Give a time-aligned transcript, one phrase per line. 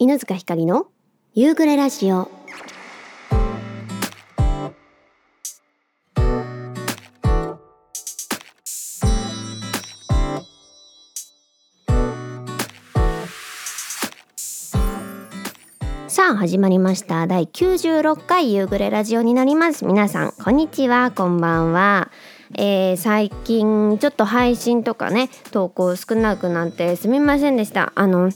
[0.00, 0.86] 犬塚ひかりの
[1.34, 2.30] 夕暮れラジオ。
[16.06, 17.26] さあ始まりました。
[17.26, 19.84] 第96回夕暮れラジオになります。
[19.84, 21.10] 皆さんこんにちは。
[21.10, 22.12] こんばんは。
[22.54, 27.92] えー、最近ちょっと配信とかね投稿少なくなってすみませんでした。
[27.96, 28.30] あの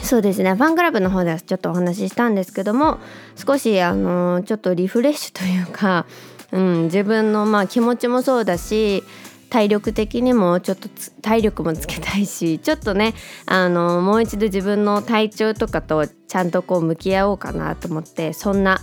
[0.00, 0.54] そうですね。
[0.54, 2.98] ファンクラブの方ではちょっとお話ししたんですけども
[3.34, 6.06] 少しあのちょっとリフレッシュというか、
[6.52, 9.04] うん、自分のまあ気持ちもそうだし
[9.50, 10.88] 体力的にもちょっと
[11.20, 13.14] 体力もつけたいしちょっとね
[13.46, 18.80] あのもう一度自分の体調とかとちゃんとこう向き合おうかなと思ってそんな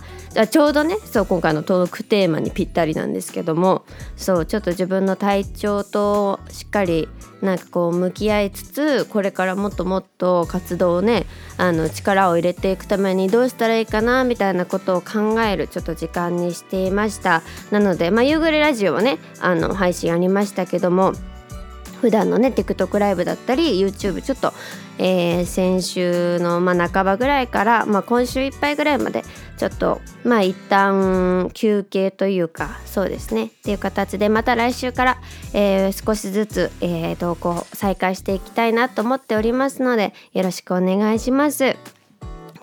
[0.52, 7.08] ちょうどねそう今回のトークテーマにぴったりなんですけどもそうちょっと自分の体調としっかり
[7.42, 17.42] なんかこう向き合いつつこれからもっともっと活動をねあの力を入れていくためにどうしたらいいかなみたいなことを考えるちょっと時間にしていました。
[17.72, 21.14] なので、まあ、夕暮れラジオはねあの配信ありましたけども
[22.00, 24.52] 普段のね TikTok ライブだったり YouTube ちょっと、
[24.98, 29.22] えー、先週のまあ半ばぐらいから、まあ、今週いっぱいぐらいまで
[29.56, 35.18] ちょっとまあ一旦休憩というかそうですねっていう形でまた来週から、
[35.52, 41.76] えー、少しずつ、えー、投稿再開していきたいなと思っておりますのでよろしくお願いします。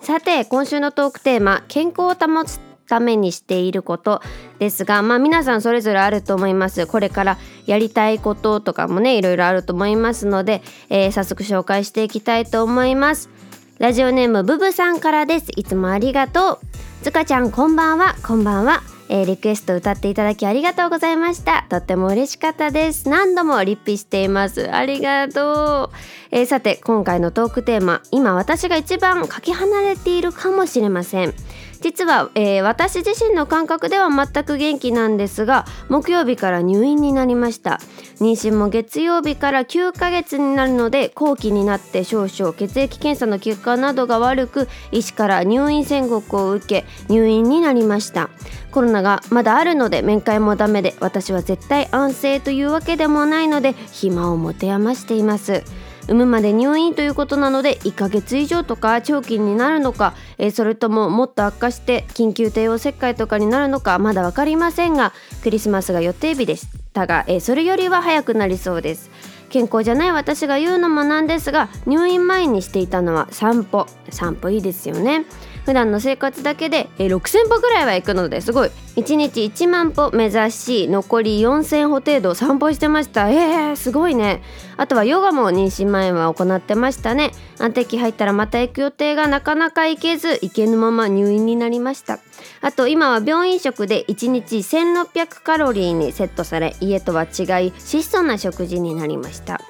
[0.00, 4.20] さて今週のトークテーマ健康を保つためにしていること
[4.58, 6.86] ですがまあ皆さんそれぞれあると思います。
[6.86, 13.30] これからやりたいこととかもねいろいろあると思いますので、えー、早速紹介していきたいと思います。
[13.78, 15.52] ラジオネームブブさんからです。
[15.54, 16.58] いつもありがとう。
[17.02, 18.16] つかちゃんこんばんは。
[18.26, 18.82] こんばんは。
[19.08, 21.64] えー、リクエスト歌っていただきありがとうございました。
[21.68, 23.08] とっても嬉しかったです。
[23.08, 24.70] 何度もリピしています。
[24.70, 25.96] ありがとう、
[26.30, 31.34] えー、さて今回のトークテーマ今私が一番かけ離れているかもしれません。
[31.80, 37.80] 実は、えー、私自身の感覚では全く元気なんですが木曜日から入院になりました。
[38.20, 48.30] 妊娠も月曜日から9ヶ月になるので後期になって少々血液検査の結果などが悪く医師から入院宣告を受け入院になりました。
[48.70, 55.62] コロナがまだあるので面会もダメで私は絶対安静というわけでもないので暇を持て余しています。
[56.08, 69.10] 産むまで入院ということなので1ヶ月以上とか長期になるのか、えー、それとももっと悪化して緊急帝王切開とかになるのかまだ分かりませんがクリスマスが予定日でしたが、えー、それよりは早くなりそうです。
[69.50, 73.86] 健康じゃない私が言うのもなんですが入院前にしていたのは散歩。
[74.10, 75.24] 散歩いいですよね。
[75.68, 78.70] 普段の生活だけで6000歩ぐらいは行くのですごい。
[78.96, 83.28] 1日1万歩目指し残り4000歩程度散歩してました。
[83.28, 84.42] えー、すごいね。
[84.78, 87.32] あとはヨガも妊娠前は行ってましたね。
[87.58, 92.18] 安定期入ったらまた行く予定がなかなか行けず行けぬまま入院になりました。
[92.62, 99.60] あと今は病院食で1日1600カロリーにセットされ家とは違い質素な食事になりました。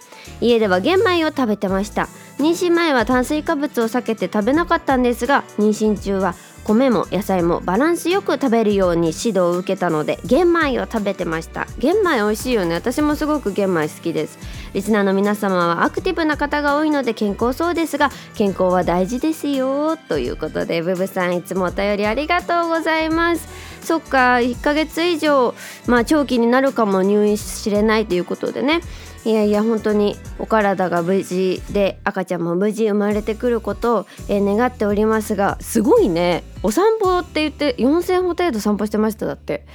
[0.40, 2.08] 家では玄米を食べてました。
[2.38, 6.34] 妊娠前は炭水化物を避けて食べなかったんですが妊娠中は
[6.64, 11.66] 米も野菜もバランスよく食べるように指導を受けたので玄米を食べてました。
[11.78, 12.74] 玄米美味しいよね。
[12.74, 14.38] 私もすごく玄米好きです。
[14.74, 23.48] リスナーの皆様はアクティブな方が多いので健康そうですが健康は大事ですよということでブブさんいつもお便りありがとうございます。
[23.80, 25.54] そっか1ヶ月以上
[25.86, 28.82] まあ長期になるかも入院しれないということでね。
[29.24, 36.44] いやいや本当にお体が無事で赤ちゃんも無事生まれてくることを、え、願っておりますがすごいね。
[36.62, 39.66] お散歩って言って4,000歩程度散歩してましただって。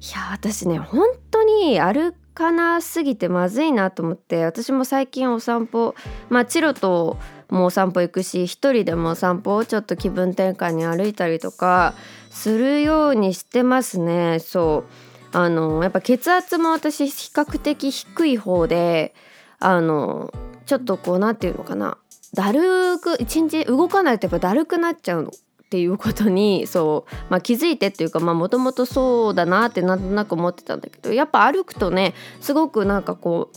[0.00, 5.94] いや私ね本当に歩かなすぎてまずいなと思って私も最近お散歩
[6.28, 7.18] まあチロと
[7.50, 11.94] もお散歩行くし一人でもお散歩をちょっと気分転換に歩いたりとか
[12.30, 14.38] するようにしてますね。
[14.40, 15.11] そう。
[15.32, 19.14] あのやっぱ血圧も私比較的低い方で
[19.58, 20.32] あの
[20.66, 21.98] ちょっとこう何て言うのかな
[22.34, 25.32] だるく一日動かないとやっぱだるくなっちゃうのっ
[25.72, 33.50] ていうことにそう、まあ、気づいてっていうかもともとそうだなってなんとなく思ってたんだけどやっぱ歩くとねすごくなんかこ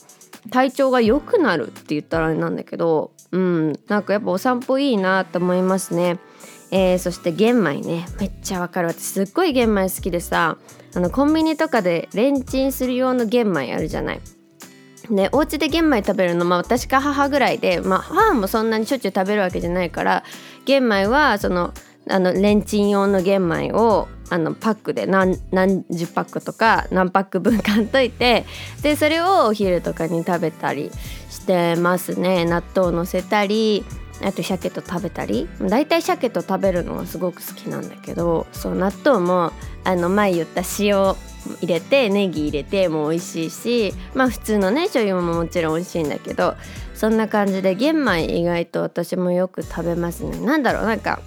[0.46, 6.20] う体調が良くなるって言ったらあれなんだけどうんなんかやっぱお散歩いいなって思いますね。
[6.72, 8.06] えー、そして玄米ね。
[8.20, 8.90] めっちゃわかる。
[8.90, 10.58] 私すっごい玄米好きでさ
[10.96, 14.22] あのコンビニとかでレンチンする用の玄米あるじゃない。
[15.10, 20.24] でお家で玄米食べるのまあ私か母ぐらいで、まあ、母もそんなにしょっちゅう食べるわけじゃないから
[20.66, 21.74] 玄米はその
[22.10, 25.38] あのレンチン用の玄米をあのパックで何
[25.92, 28.46] 十パックとか何パック分買っといて
[28.82, 30.92] でそれをお昼とかに食べたり
[31.30, 32.46] してますね。
[32.46, 33.86] 納豆をのせたり
[34.24, 35.48] あと鮭と食べたり。
[35.60, 38.48] だいたい鮭と食べるのがすごく好きなんだけど。
[38.52, 39.52] そう納豆も
[39.84, 41.16] あの前言った塩
[41.62, 43.94] 入れてネギ入れても美味しいし。
[44.14, 46.56] まあ普通のね醤油ももちろん美味しいんだけど。
[46.94, 50.40] そんな感じで玄米意外と私もよく食べますね。
[50.40, 51.20] なんだろうなんか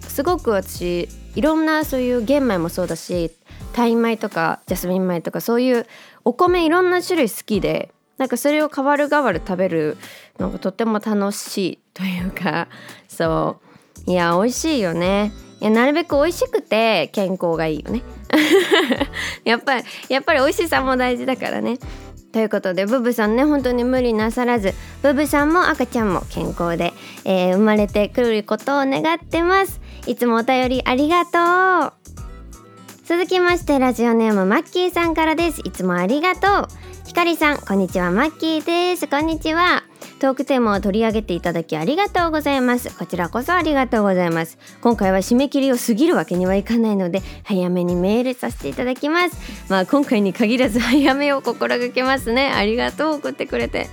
[0.00, 3.30] すごく私いろんなそういう玄米もそうだし
[3.72, 5.86] タイ米とかジャスミン米とかそういう
[6.24, 7.92] お米いろんな種類好きで。
[8.18, 9.96] なんかそれを代わる代わる食べる
[10.38, 12.68] のがとても楽しい というか
[13.08, 13.60] そ
[14.06, 14.10] う。
[14.10, 15.32] いや美味しいよね。
[15.60, 18.02] いやなるべく美味しくて健康がいいよね。
[19.44, 21.78] やっぱりやっぱり美味しさも大事だからね。
[22.32, 24.72] ということでブブさんね本当に無理なさらず
[25.02, 26.94] ブブさんも赤ちゃんも健康で、
[27.26, 29.80] えー、生まれてくることを願ってます。
[30.06, 31.92] いつもお便りありがとう。
[33.04, 35.60] 続きましてラジオネームマッキーさんからです。
[35.64, 36.68] いつもありがとう。
[37.06, 39.06] ひかりさんこんにちはマッキーです。
[39.06, 39.91] こんにちは。
[40.22, 42.96] トークテーマを取り上げていただきありがとうございます。
[42.96, 44.56] こちらこそありがとうございます。
[44.80, 49.36] 今回は締め切りを過ぎるわけにはいかないので早めにメールさせていただきます。
[49.68, 52.52] まあ今回に限らず早めを心がけますね。
[52.54, 53.88] ありがとう送ってくれて。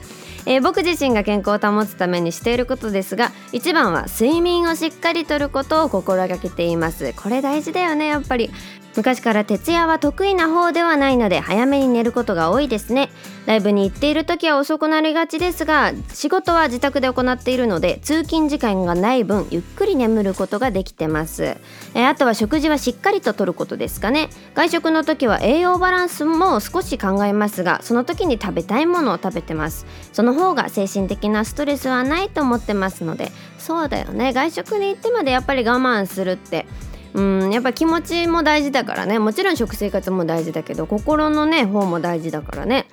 [0.45, 7.13] えー、僕自身が健康を保つためにしていることですが一番は睡眠をしっかりとることを心がけています。
[7.13, 8.51] これ大事だよねやっぱり。
[8.95, 13.09] 昔から徹夜は得意な方ではないので早めに寝ることが多いですね。
[13.45, 21.57] ライブに行っている時は遅くなりがちですが仕事は自宅で行っているので通勤時間がない分ゆっくり眠ることができてます。
[21.94, 24.30] えあとは食事はしっかりととることですかね。
[24.53, 29.86] 外食の時は栄養バランスも少し考えますがその時に食べたいものを食べてます。
[30.13, 34.33] その方が精神的なストレスはないと思ってますのでそうだよね。
[34.33, 36.65] 外食に行ってまでやっぱり我慢するって
[37.13, 39.19] うんやっぱ気持ちも大事だからね。
[39.19, 42.85] もちろん食生活も大事だけど心のね方も大事だからね。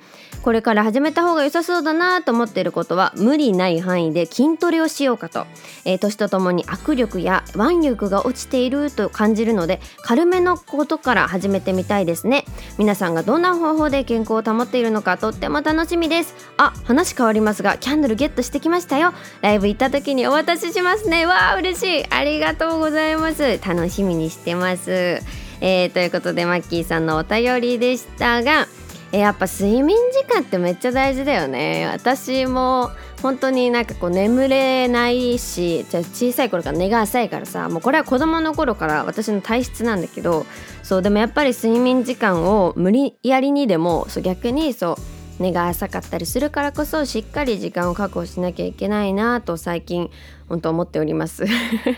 [0.47, 5.45] これから始めた方が良さそうだなと思っていることは無理ない範囲で筋トレをしようかと、
[5.83, 12.45] えー、年とともに握力や腕力が落ちていると感じるので軽めのことから始めてみたいですね。
[12.77, 16.33] 皆さんがどんな方法で健康を保っているのかとっても楽しみです。
[16.55, 19.11] あ話変わりますがキャンドルゲットしてきましたよ。
[19.41, 21.25] ライブ行った時にお渡ししますね。
[21.25, 22.05] わあ嬉しい。
[22.09, 23.59] ありがとうございます。
[23.67, 25.19] 楽しみにしてます。
[25.59, 28.69] えー、ということでマッキーさんのお便りでしたが
[29.11, 31.87] えやっぱ睡眠時間ってめっちゃ大事だよね。
[31.93, 40.45] 私も本当になんかこう眠れないしじゃ小さい頃から寝が浅いからさもうこれは子供の頃から私の体質なんだけど
[40.83, 44.93] そうでもやっぱり睡眠時間を無理やりにでもそう逆にそ
[45.39, 50.09] う寝が浅かったりするからこそしっかり時間を確保しなきゃいけないなと最近
[50.49, 51.45] 本当思っております。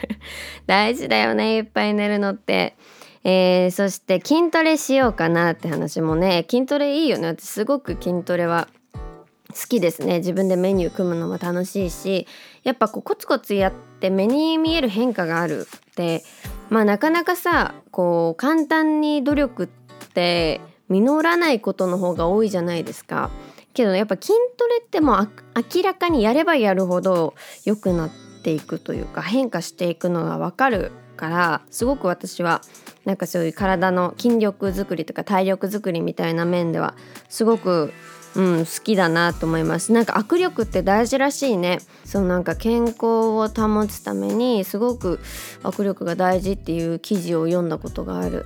[0.67, 2.75] 大事だよねいっぱい寝るのって。
[3.23, 6.45] えー、そして筋トレしようかなって話もね。
[6.49, 7.27] 筋トレいいよね。
[7.27, 8.67] 私すごく筋トレは
[9.49, 10.19] 好きですね。
[10.19, 12.27] 自分でメニュー組むのも楽しいし。
[12.63, 16.23] やっぱこうコツコツやって目に見える変化があるって。
[16.69, 19.67] まあなかなかさこう簡単に努力っ
[20.13, 23.31] て実らないことの方が多いじゃないですか。
[23.73, 25.29] けどやっぱ筋トレってもう
[25.75, 27.33] 明らかにやればやるほど
[27.65, 28.09] 良くなっ
[28.43, 32.61] ていくというか変化していくのが分かるからすごく私は
[33.09, 36.93] なんかそういう体の筋力づくりとか体力づくりみたいな面では
[37.27, 37.91] すごく
[38.35, 39.91] うん、好きだなと思います。
[39.91, 41.79] なんか握力って大事らしいね。
[42.05, 42.97] そうなんか健康
[43.33, 45.19] を保つためにすごく
[45.63, 48.45] 握力が大事っていう記事を読んだことがある。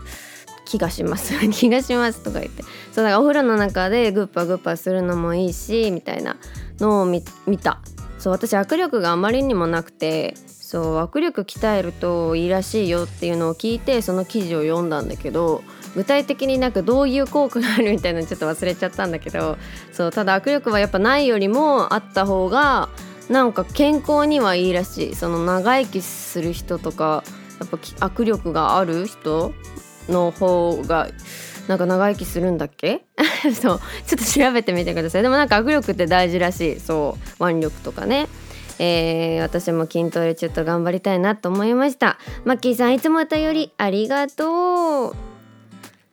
[0.64, 1.34] 気がします。
[1.52, 2.64] 気がしますとか言って。
[2.94, 6.38] そうだからお風呂の中でグッパグッパするのもいいしみたいな
[6.80, 7.82] のを見た。
[8.18, 10.36] そう私握力があまりにもなくて
[10.74, 15.64] そう握力鍛えるといいらしいよっていうのを聞いてその記事を読んだんだけど
[15.96, 19.60] 具体的になんかどういう効果があるみたいなのちょっと忘れちゃったんだけど
[19.92, 22.90] そうただ握力はやっぱないよりもあった方が
[23.30, 25.16] なんか健康にはいいらしい。
[25.16, 27.24] その長生きする人とか
[27.60, 29.54] やっぱ握力がある人
[30.10, 31.08] の方が
[31.68, 33.06] なんか長生きするんだっけ？
[33.54, 35.22] そうちょっと調べてみてください。
[35.22, 36.80] でもなんか握力って大事らしい。
[36.80, 38.28] そう腕力とかね。
[38.80, 42.18] えー、私も筋トレちょっと頑張りたいなと思いました。
[42.46, 45.16] マッキーさんいつもお便りありがとう。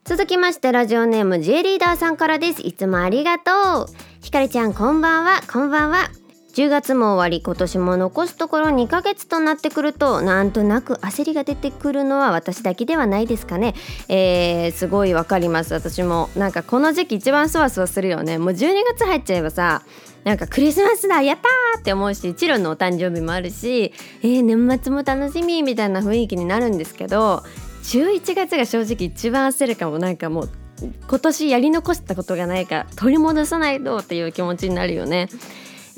[0.04, 2.62] 続きましてラジオネーム J リーダーさんからです。
[2.62, 3.86] いつもありがとう。
[4.20, 5.40] ひかりちゃんこんばんは。
[5.50, 6.10] こんばんは。
[6.54, 13.74] 10月も終わり今年も残すところ2ヶ月となってくるとなんとなく焦りが出てくるのは私だけではないですかね、
[14.08, 15.72] えー、すごいわかります。
[15.74, 18.38] 私もなんかこの時期一番そわそわするよね。
[18.38, 19.82] もう12月入っちゃえばさ
[20.24, 27.42] なんかクリスマスだやったーって思うしチロのお誕生日もあるしえー、年末も楽しみみたいな雰囲気になるんですけど
[27.84, 30.50] 11月が正直一番焦るかもなんかもう
[31.08, 35.28] 今年やり残したことがないから取り戻さないとっていう気持ちになるよね。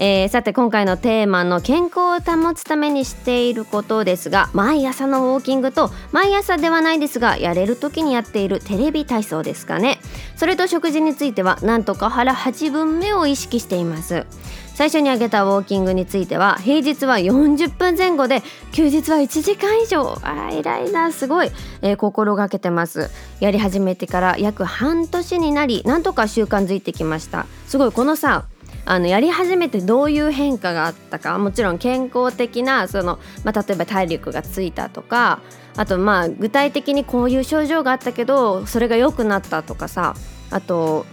[0.05, 10.01] えー、さて今回のテーマの健康を保つためにしていることですが毎朝のウォーキングと毎朝ではないですがやれる時にやっているテレビ体操ですかね。
[10.35, 14.27] それと食事についてはなんとか腹8分目を意識しています。
[14.75, 18.43] 最初に挙げたウォーキングについては平日は40分前後で
[18.73, 20.19] 休日は1時間以上。
[20.25, 23.09] あ偉いなすごい、えー、心がけてます。
[23.39, 27.47] やり始めてから約半年になりなんとか習慣づいてきました。
[27.69, 28.47] すごいこのさ
[28.85, 35.41] あのやり始めてどういう変化があったかもちろん健康的なその、まあ、例えば体力がついたとか
[35.77, 40.15] あとまあ具体的にこういう症状があったけどそれが良くなったとかさ
[40.51, 41.07] あと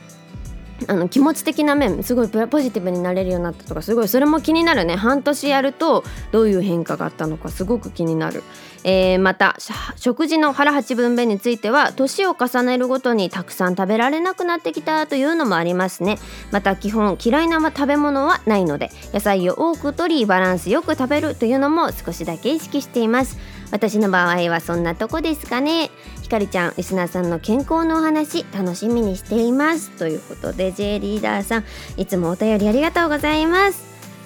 [0.87, 4.95] あの気持ち的な面すごいポジティブになれるようになったとかすごいそれも気になるね。
[4.95, 8.43] 半年やるとどういう変化があったのかすごく気になる、
[8.83, 9.57] えー、また
[9.97, 16.17] 食事の腹八分目については年を重ねるごとにたくさん食べられなくなってきたというのもありますね。
[16.51, 23.37] また基本嫌いな食べ物はないので野菜を多く取りバランスよく食べるというのも少しだけ意識しています。
[23.71, 25.91] 私の場合はそんなとこですかね。
[26.23, 29.91] ひかりちゃんリスナーさんの健康のお話楽しみにしています。
[29.91, 31.65] ということで J リーダーさん
[31.97, 33.83] いつもお便りありがとうございます。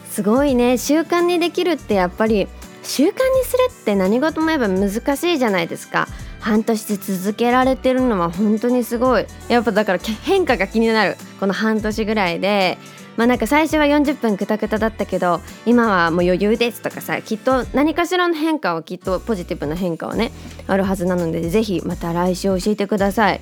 [0.10, 0.77] すごいね。
[0.77, 2.48] 習慣にできるってやっぱり
[2.83, 3.13] 習慣に
[3.45, 6.07] するって何事もやっぱ難しいじゃないですか。
[6.39, 9.25] 半年続けられてるのは本当にすごい。
[9.47, 11.15] やっぱだから変化が気になる。
[11.39, 12.77] この半年ぐらいで。
[13.15, 20.31] まあなんか最初は40分くたくただったけど今はもう余裕ですとかさきっと何かしらの変化はきっとポジティブな変化はね
[20.65, 23.41] あるはずなのでぜひまた来週教えてください。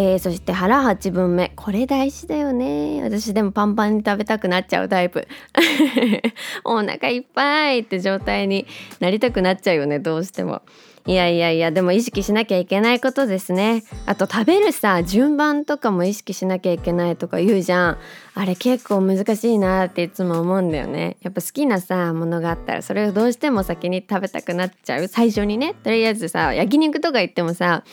[0.00, 1.50] えー、そして腹8分目。
[1.56, 3.02] これ大事だよね。
[3.02, 5.26] 私でもパンパンに食べたくなっちゃうタイプ。
[6.64, 8.68] お腹いっぱいって状態に
[9.00, 10.62] なりたくなっちゃうよねどうしても。
[11.08, 13.82] いやいやいやでも意識しなきゃいけないことですね。
[14.04, 17.98] あと食べるさ順番とかも意識しなきゃいけないとか言うじゃん。
[18.34, 21.16] あれ結構難しいなっていつも思うんだよね。
[21.22, 25.08] やっぱ好きなさものがあったらそれをどうしても先に食べたくなっちゃう。
[25.08, 27.84] 最初にねとりあえずさ焼肉とか言ってもさ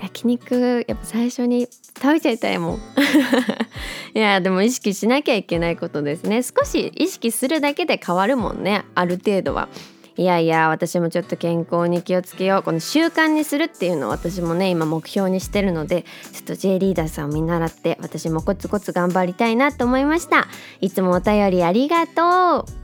[0.00, 1.66] 焼肉やっぱ最初に
[2.00, 2.78] 食べちゃいたいもん。
[4.14, 6.44] いやでも意識しなきゃいけないことですね。
[6.44, 9.68] 少し意識するだけで変わるもんねある程度は。
[10.16, 12.62] いやいや私もちょっと健康に気をつけよう。
[12.62, 20.48] この習慣にするっていうのを私もね今目標にしてるのでちょっと J リーダーさんを見習って私もコツコツ頑張りたいなと思いました。
[20.80, 22.80] いつもお便りありがとう。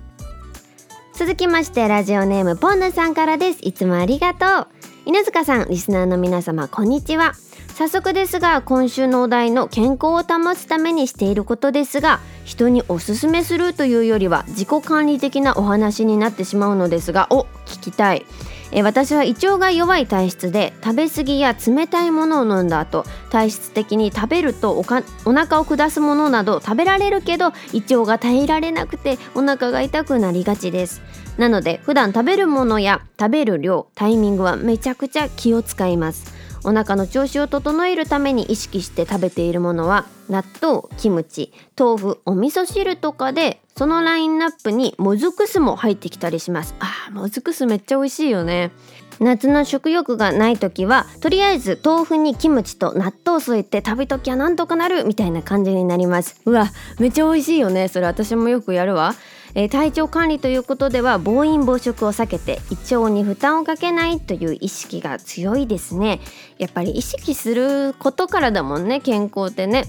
[1.14, 3.60] 続きましてラジオネームポンヌさんからです。
[3.62, 4.66] いつもありがとう。
[5.06, 7.32] 犬塚さんリスナーの皆様こんにちは。
[7.76, 18.24] 早速ですが今週のお題の健康を保つためにしていることですが人におすすめするというよりは自己管理的なお話になってしまうのですがお聞きたい。
[18.72, 31.02] え私は胃腸が弱い体質で食べ過ぎや冷たいものを飲んだ後体質的に食べるとおかお腹を下すものなど食べられるけど胃腸が耐えられなくてお腹が痛くなりがちです。
[31.36, 36.35] なので普段食べるものや食べる量タイミングはめちゃくちゃ気を使います。
[36.66, 46.74] お腹の調子を整えるために意識して食べているものは納豆キムチ豆腐お味噌汁とかでそのラインナップにもずく酢も入ってきたりします。
[46.80, 48.72] あーもずく酢めっちゃ美味しいよね。
[49.20, 56.40] 夏の食欲がない時はとりあえず豆腐にキムチと納豆添えて食べときゃなんとかなるみたいな感じになります。
[56.46, 56.66] うわ
[56.98, 57.86] めっちゃ美味しいよね。
[57.86, 59.14] それ私もよくやるわ。
[59.56, 66.20] えー、体調管理ということでは暴飲暴食を避けて胃腸に負担をかけないという意識が強いですね。
[66.58, 69.84] やっぱり意識することからだもんね健康ってね。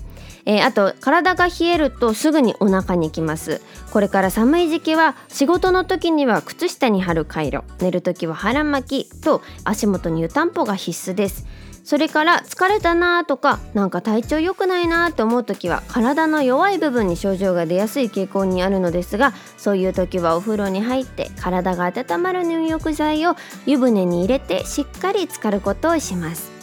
[0.46, 3.62] えー、あと体が冷えるとすぐにお腹にきます。
[3.92, 11.46] これから寒い時期は仕事の時には靴下に貼るカイロ寝る時は腹巻きと足元に湯たんぽが必須です。
[11.88, 26.57] それから疲れたなとかなんか体調良くないなと思う時は体の弱い部分に症状が出やすい傾向にあるのですがそういう時はお風呂に入って体が温まる入浴剤を湯船に入れてしっかり浸かることをします。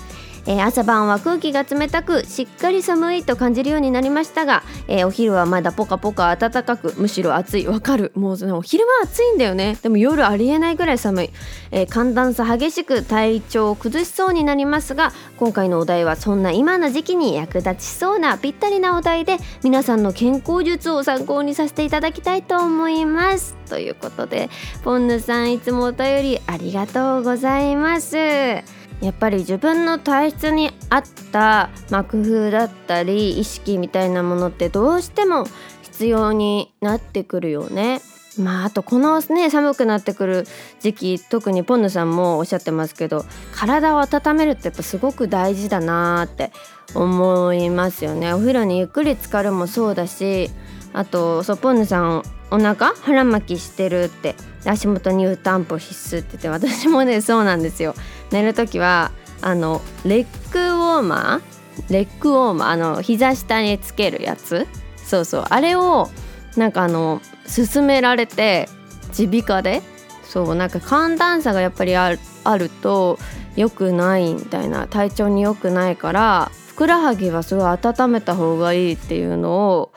[0.46, 7.66] えー、朝晩は空気が冷たくしっかり寒いと感じるようになりましたが、えー、お昼はまだポカポカ暖かくむしろ暑い。
[7.66, 8.12] わかる。
[8.14, 9.78] もうお昼は暑いんだよね。
[9.82, 11.30] でも夜ありえないぐらい寒い、
[11.70, 23.56] えー、寒暖差激しく体調を崩しそうになりますが今回のお題はそんな今の時期に役立ちそうなぴったりなお題で皆さんの健康術を参考にさせていただきたいと思います。
[23.68, 24.50] ということで
[24.82, 28.83] ポンヌさんいつもお便りありがとうございます。
[29.00, 35.46] やっぱり自分の体質に合った、まあ、工夫だったり意識みたいなものってどうしても
[35.82, 38.00] 必要になってくるよね。
[38.38, 40.46] まああとこのね寒くなってくる
[40.80, 46.50] 時期特にポンヌさんもおっしゃってますけど体を温めるってやっぱすごく大事だなって
[46.94, 50.50] 思いますよねお風呂にゆっくり浸かるもそうだし
[50.92, 54.34] あとそうポンヌさんお腹腹巻きしてるって
[54.64, 57.94] 足元に湯たんぽ必須って言って私もねそうなんですよ
[58.34, 59.12] 寝る時は
[59.42, 64.66] あのレッグウォーマーレッグウォーマーあの膝下につけるやつ。
[64.96, 65.44] そうそう。
[65.48, 66.08] あれを
[66.56, 68.68] なんかあの勧められて
[69.16, 69.82] 耳鼻科で。
[70.24, 73.20] そうなんか寒暖差がやっぱりあるあると
[73.54, 79.92] 良くないみたいな体調に良くないからふくらはぎはすごい温めた方がいいっていうのを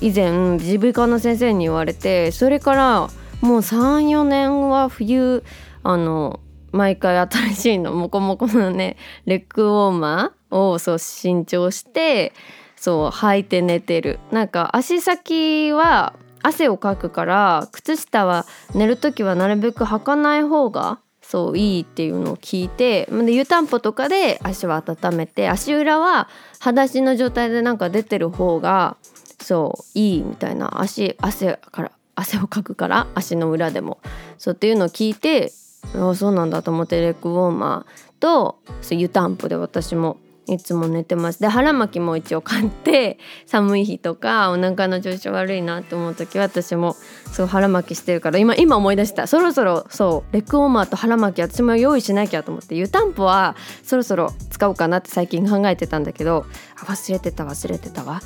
[0.00, 3.00] 以前耳鼻科の先生に言われてそれから
[3.42, 5.44] もう34年は冬
[5.82, 6.40] あの
[6.76, 12.32] 毎回新しいのモコモコのねレッグウォーマーをそう新調して
[12.76, 14.20] そう履いて寝てる。
[14.30, 26.28] なんか足先は汗をかくから靴下は寝る時はなるべく履かない方がそういいっていうのを聞いてで湯たんぽとかで足は温めて足裏は
[26.60, 28.96] 裸足の状態でなんか出てる方が
[29.40, 30.80] そういいみたいな。
[30.80, 33.98] 足汗から汗をかくから足の裏でも。
[34.38, 35.52] そうっていうのを聞いて
[35.94, 41.40] あそうなんだと思ってレッグウォーマーとそう湯たんぽで私もいつも寝てます。
[41.40, 46.96] で腹巻きも一応買って 寒い日とかお腹の調子悪いなって思う時は私も
[47.32, 49.26] そう腹巻きしてるから今今思い出した。
[49.26, 58.22] そろそろそうレッグウォーマーと腹巻き私も用意しなきゃと思って湯たんぽはそろそろ使おうかなって最近考えてたんだけど忘れてた忘れてたわ。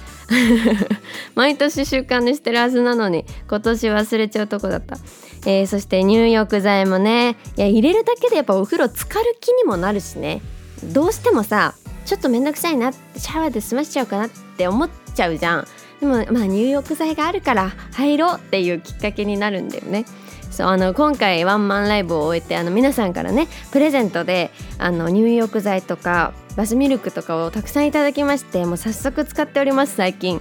[1.35, 4.99] 毎年習慣にしてるはずなのに今年忘れちゃうとこだった、
[5.47, 10.43] えー、そして入浴剤もねいや入れるだけでやっぱお風呂浸かる気にもなるしね。
[10.85, 11.75] どうしてもさ
[12.11, 15.67] ちょっと面倒くさいなってシャワーで済ましちゃうかなって思っちゃうじゃん。
[16.01, 20.05] でもまあ入浴剤があるから入ろうっていうきっかけになるんだよね。
[20.51, 30.41] そうあの今回ワンマンライブを終えてあの皆さんからねプレゼントであの入浴剤とかバスミルクとかをたくさんいただきましてもう早速使っております最近。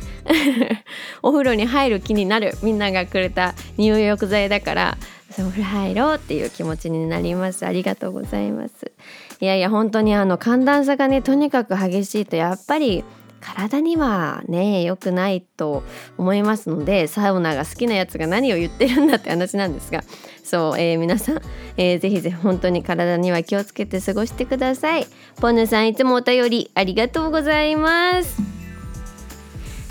[1.22, 4.98] お風呂に入る気になるみんながくれた入浴剤だから
[5.38, 7.66] お風呂入ろうっていう気持ちになります。
[7.66, 8.92] ありがとうございます。
[9.40, 13.04] いやいや本当にあの寒暖差がねとにかく激しいとやっぱり
[13.40, 15.84] 体にはね良くないと
[16.18, 20.04] 思いますのでサウナが好きなやつが何を言ってるんだって話なんですが
[20.44, 21.42] そう、えー、皆さん、
[21.78, 25.08] えー、ぜひぜひ本当に体には気をつけて過ごしてください。
[25.38, 28.42] ポヌさんいつもお便りありがとうございます。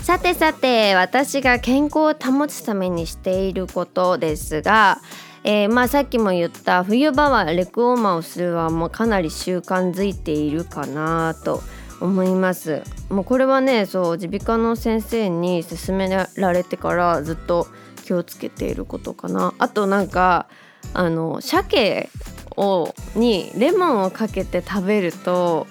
[0.03, 4.99] さてさて私が健康を保つためにしていることですが
[5.43, 11.61] えー、まあさっきも言った冬場はレクオーマをするはもうかなり習慣づいているかなと
[12.01, 12.83] 思います。
[13.09, 17.67] もうこれはねそう耳鼻科の先生に勧められてからずっと
[18.03, 19.53] 気をつけていることかな。
[19.57, 20.47] あとなんか
[20.93, 22.09] あの鮭
[22.55, 25.67] をにレモンをかけて食べると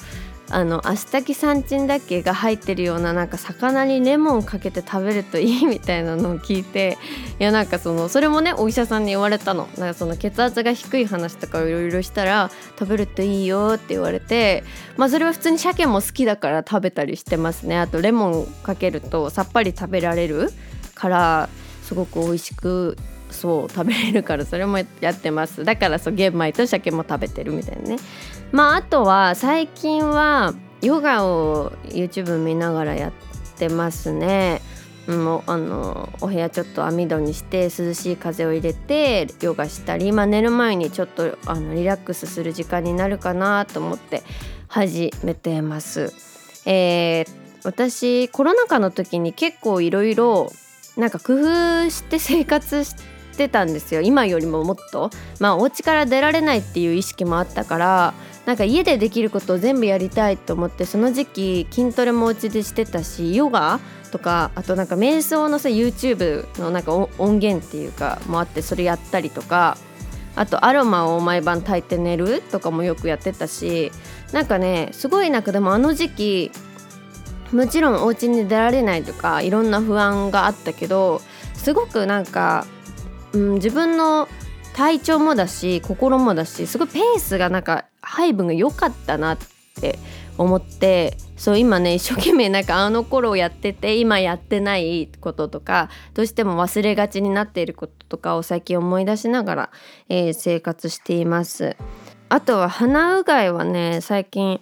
[0.50, 6.96] あのアスタキサンチンだけが入ってるようななんか魚にレモンかけて食べるといいみたいなのを聞いて
[7.38, 9.68] いやなんかそのそれもねお医者さんに言われたの。
[9.76, 14.64] なんかその血圧が低い話とかをいろいろしたら食べるといいよって言われて
[14.96, 17.78] まあそれは普通に鮭も好きだから食べたりしてますね。
[17.78, 20.50] あとレモンかけるとさっぱり食べられる
[20.94, 21.48] から
[21.82, 22.96] すごく美味しく
[23.30, 25.62] そう食べれるからそれもやってます。
[25.64, 27.96] だからそう玄米と鮭も食べてるみたいなね。
[28.52, 33.12] まああとは最近はヨガを YouTube 見ながらやっ
[33.58, 34.62] てますね。
[35.08, 44.22] もうあのお部屋ちょっと網戸にして涼しい風を入れてヨガしたり、まあ、寝る前にちょっとあのリラックスする時間になるかなと思って
[44.66, 46.12] 始めてます。
[46.66, 47.26] えー、
[47.64, 50.52] 私コロナ禍の時に結構いろいろ
[50.98, 52.94] なんか工夫して生活し
[53.38, 54.02] てたんですよ。
[54.02, 55.08] 今よりももっと。
[55.40, 58.14] まあお家から出られないっていう意識もあったから
[58.48, 63.78] なんか家でできることを全部やりたいと思ってその時期筋トレもお家でしてたしヨガ
[64.10, 69.76] とかあとなんか瞑想のさ YouTube のなんか音源っていうかもあってそれやったりとか
[70.34, 73.92] あとアロマを毎晩炊いて寝るとかもよくやってたし
[74.32, 76.50] なんかねすごいなんかでもあの時期
[77.52, 81.20] もちろんお家に出られないとかいろんな不安があったけど
[81.52, 82.64] すごくなんか、
[83.34, 84.26] うん、自分の
[84.78, 89.38] 体調もだし心もだしすごいペースがなんか配分が良かったなっ
[89.80, 89.98] て
[90.38, 99.70] 思ってそう今ね一生懸命なんかあの頃やってて今やってないこととかどうしても忘れがちになっていることとかを最近思い出しながら、
[100.08, 101.76] えー、生活しています。
[102.28, 104.60] あとは鼻うがいはね最近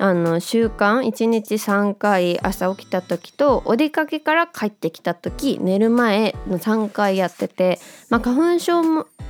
[0.00, 8.82] あの習慣1日3回朝起きた時とお出かけから帰ってきた時寝る前の3回やってて、まあ、花粉症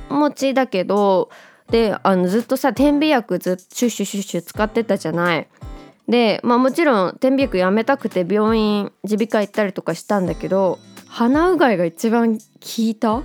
[0.09, 1.29] 持ちだけど
[1.71, 5.47] であのずっとさ点鼻薬ずっとシュッシュシュッシュ使ってたじゃない。
[6.07, 12.43] でまあもちろん点鼻薬やめたくて病院耳鼻科行ったりとかしたんだけど鼻うがいが一番効
[12.77, 13.09] いた？
[13.11, 13.23] 効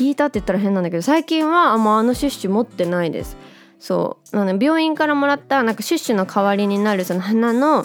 [0.00, 3.36] いたって言ったら変なんだけど最近はあもうあのシュッシュ持ってないです
[3.84, 4.36] そう。
[4.36, 7.84] なの病院からもらったなんかシュッシュの代わりになるその鼻の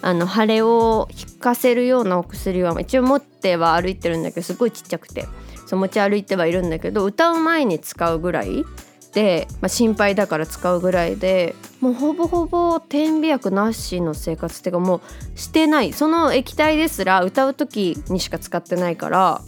[0.00, 5.26] あの腫れを引かせるようなお薬は一応持っては歩いてるんだけどすごいちっちゃくて。
[5.66, 8.64] そう持ち歩いてはいるんだけど歌う前に使うぐらい
[9.12, 15.92] で、まあ、心配だから使うぐらいでもうほぼほぼ点鼻薬なしの生活っていうかもうしてない。
[15.92, 19.42] その液体ですら歌う時にしか使ってないから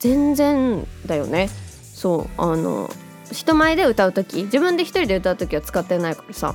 [0.00, 1.48] 全然だよね。
[1.48, 2.90] そうあの
[3.34, 6.54] 人前で歌う時自分で一人で歌う時は使ってないからさ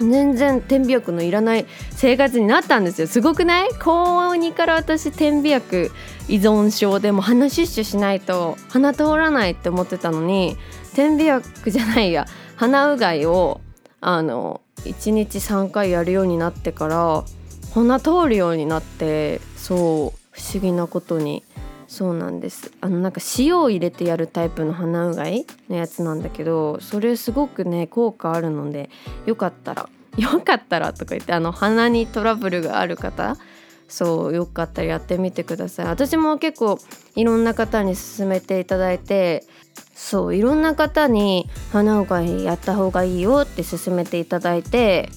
[0.00, 3.06] 全然点鼻薬のいらない生活になったんですよ。
[3.06, 3.68] すごくない？
[3.78, 5.92] 高2から私点鼻薬
[6.28, 10.56] 依存症でも鼻シュッシュしないと鼻通らないって思ってたのに
[10.94, 12.26] 点鼻薬じゃないや
[12.56, 13.60] 鼻うがいを
[14.00, 17.22] あの1日3回やるようになってから
[17.74, 19.74] 鼻通るようになってそ
[20.16, 21.44] う不思議なことに。
[21.92, 22.72] そうなんです。
[22.80, 28.88] あのなんか塩を入れてやるタイプの鼻うがいのやつなんだけどそれすごくね効果あるので
[29.26, 33.36] よかったら よかったらとか言ってあの鼻にトラブルがある方
[33.88, 35.86] そうよかったらやってみてください。
[35.86, 36.78] 私も結構
[37.14, 39.44] いろんな方に勧めていただいて
[39.94, 45.10] そういろんな方に鼻うがいやった方がいいよって勧めていただいて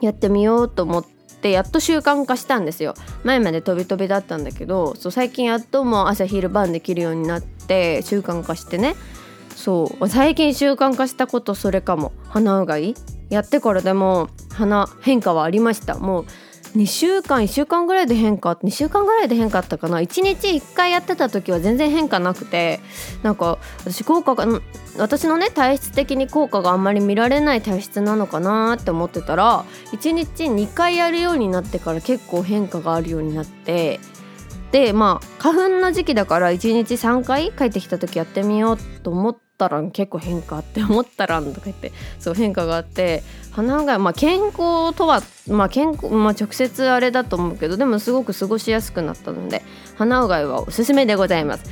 [0.00, 1.13] やってみようと思って
[1.50, 2.94] やっと習慣化したんですよ。
[3.22, 8.94] 前まで飛び飛びだったんだけどそう最近やっともう朝昼晩できるようになって習慣化してね。
[9.54, 12.12] そう最近習慣化したことそれかも。
[12.28, 12.94] 鼻うがい。
[13.30, 15.98] やってからでも鼻変化はありました。
[15.98, 16.26] もう
[16.74, 20.00] 2週間1週間ぐらいで変化2週間ぐらいで変化あったかな。
[20.00, 22.80] 1日1回やってた時は全然変化なくて
[23.22, 24.60] なんか私効果が
[24.98, 34.00] 私のね体質的に効果があんまり見られない体質なのかなって思ってたら1日2回やるようになってから結構変化があるようになって
[34.72, 49.62] でまあ花粉の時期だから1日3回帰ってきた時やってみようと思ったら結構変化って思ったらんとか言ってそう変化があって鼻がまあ健康とはまあ健康まあ直接あれだと思うけどでもすごく過ごしやすくなったので
[49.96, 51.64] 鼻うがいはおすすめでございます。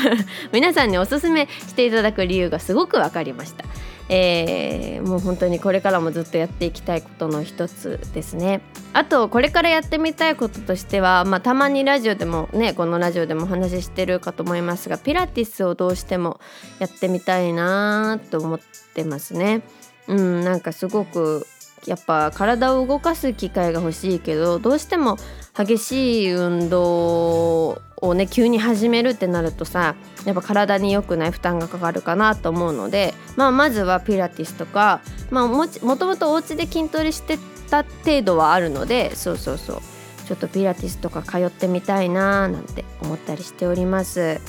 [0.52, 3.64] 皆さんにおすすめしていただく理由がすごく分かりました。
[4.08, 8.60] えー、もう本当にこれからもずっとやっていきたいことの一つですね。
[8.92, 16.40] あとこれからやってみたいこととしては、まあ、たまにラジオでもねこのラジオでもお話ししてるかと思いますがピラティスをどうしても
[16.78, 18.60] やってみたいなと思っ
[18.94, 19.62] てますね。
[20.06, 21.46] うんなんかすごく
[21.84, 25.18] やっぱ体を動かす機会が欲しいけどどうしても
[25.56, 37.38] 激しい運動をね急に始めるってなるとさやっぱ体に良くない負担がかかるかなと思うので、まあ、まずはピラティスとか、まあ、ももともとお家で筋トレして
[37.70, 39.80] た程度はあるのでそうそうそう
[40.26, 44.40] ちょっとピラティスとか通ってみたいななんて思ったりしております。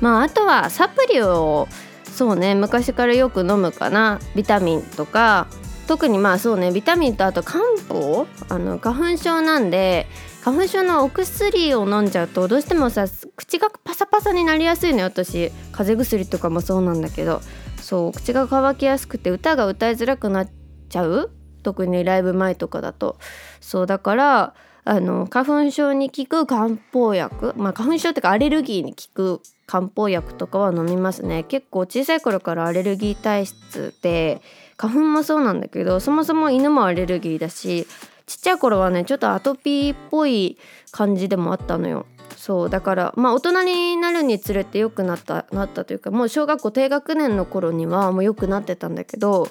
[0.00, 1.68] まあ、あとはサプリを
[2.04, 5.46] そうね昔からよく飲むかなビタミンとか
[5.90, 10.06] 特にまあそうねビタミンとあと漢方あの花粉症なんで
[10.40, 15.50] 花粉症のお薬を飲んじゃうとどうしてもさ口がパサパサになりやすいのよ私。
[15.72, 17.40] 風邪薬とかもそうなんだけど。
[17.80, 20.48] そう口が乾きやすくて歌が歌いづらくなっ
[20.88, 21.32] ちゃう？
[21.64, 23.18] 特にライブ前とかだと。
[23.60, 27.52] そうだからあの花粉症に効く漢方薬。
[27.56, 31.44] まあ花粉症っていうかアレルギーに効く漢方薬とかは飲みますね。
[31.44, 34.42] 結構小さい頃からアレルギー体質で
[34.76, 37.86] 花粉もそうなんだけどそもそも犬もアレルギーだし
[38.26, 40.58] ちっちゃい頃はねちょっとアトピーっぽい
[40.90, 42.06] 感じでもあったのよ。
[42.36, 49.48] そうだからまあ大人になるにつれて良くなったなったというかもう小学校低学年の頃にはもう良くなってたんだけど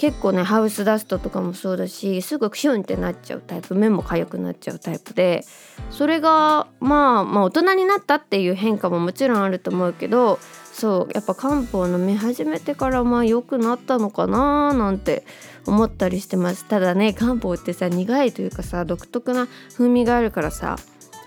[0.00, 5.44] 結構ねハウスダストとかもそうだしすぐクシュンってなっちゃうタイプ目も痒くなっちゃうタイプで
[5.90, 10.38] それがまあまあ大人になったっていう変化ももちろんあると思うけど
[10.72, 15.26] そうやっぱ漢方飲み始めてからまあ良くなったのかななんて
[15.66, 16.66] 思ったりしてます。
[16.66, 20.76] ただね漢方ってさ苦いというかさ独特な風味があるからさ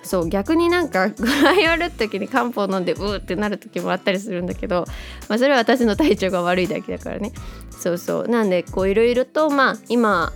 [0.04, 4.86] そう逆になんか具合悪い時に漢方飲んでうーってなる時もあったりするんだけど、
[5.30, 7.32] まあ、それは私の体調が悪いだけだからね。
[7.80, 8.28] そうそう。
[8.28, 10.32] なんでこういろいろとまあ今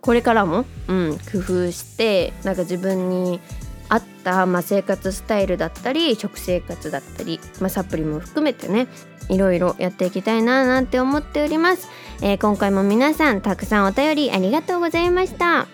[0.00, 3.40] これからも、うん、工夫してなんか自分に
[3.88, 8.86] 合った、まあ、生活スタイルだったり食生活だったり、まあ、サプリも含めてね
[9.28, 11.88] いろいろやっていきたいななんて思っております、
[12.22, 15.66] えー、今回も皆さんたくさんお便りありがとうございました。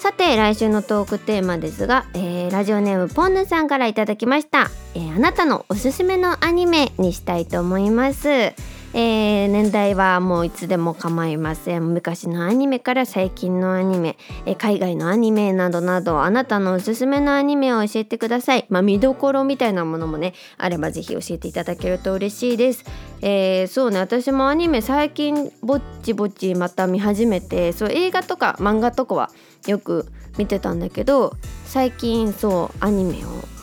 [0.00, 8.54] さて来週のトークテーマですが、えー、ラジオネームポンヌさんからいただきました、えー、あなたのおすすめのアニメにしたいと思います。
[8.92, 11.92] えー、年代はもういつでも構いません。
[11.92, 18.66] 昔のアニメから最近のアニメ、えー、海外のアニメなどなどあなたのおすすめのアニメを教えてください。
[18.68, 22.84] まあ見どころみたいなものもねあればぜひ教えていただけると嬉しいです。
[23.22, 24.00] えー、そうね。
[24.00, 29.30] 私もアニメ最近ぼっちぼっちまた見始めてそう映画とか漫画とかは
[29.68, 33.18] よく見てたんだけど最近そうアニメ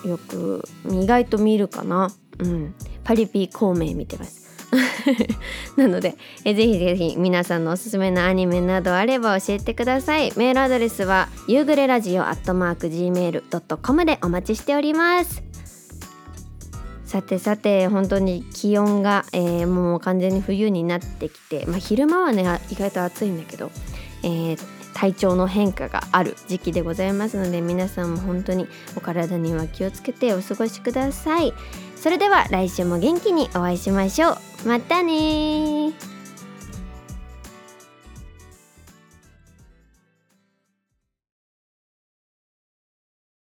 [0.05, 2.11] をよく意外と見るかな。
[2.39, 2.73] うん。
[3.03, 4.46] パリピ孔明見てます。
[5.77, 10.33] なのでえぜひぜひ皆さんのおすすめのアニメなどあれば教えてください。
[10.35, 15.43] メールアドレスは夕暮れラジオアットマーク Gmail.com でお待ちしております。
[17.05, 23.71] さてさて本当に気温が、えー、もう完全に冬になってきて、まあ、昼間はね意外と暑いんだけど、
[24.23, 24.59] えー、
[24.93, 31.53] 体調の変化がある時期でございますので皆さんも本当にお体には気をつけてお過ごしください。
[32.01, 34.37] それでは来週も元気にお会いしましょう。
[34.65, 35.93] またね